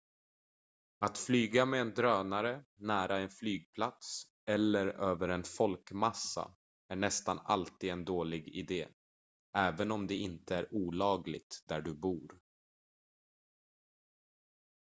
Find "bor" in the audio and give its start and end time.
11.93-12.39